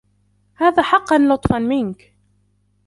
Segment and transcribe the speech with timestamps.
[0.55, 2.13] هذا حقاً لطفاً منك.